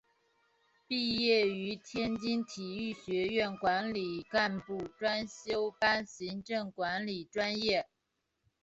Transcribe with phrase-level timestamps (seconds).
[0.87, 7.87] 毕业于天津体育学院管理干部专修班行政管理专业。